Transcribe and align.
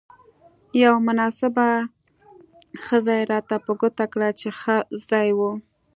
یوه 0.83 0.99
مناسبه 1.07 1.67
خزه 2.83 3.13
يې 3.19 3.23
راته 3.31 3.55
په 3.65 3.71
ګوته 3.79 4.05
کړه، 4.13 4.29
چې 4.39 4.47
ښه 4.59 4.75
ځای 5.09 5.29
وو. 5.37 5.51